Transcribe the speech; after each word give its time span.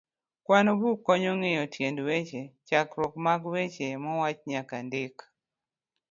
kwand 0.45 0.69
buk 0.79 0.97
konyo 1.05 1.31
Ng'eyo 1.39 1.63
Tiend 1.73 1.97
Weche, 2.07 2.41
chakruok 2.67 3.13
mag 3.25 3.41
weche 3.53 3.87
mowach 4.03 4.39
nyaka 4.49 4.77
ndik. 4.87 5.15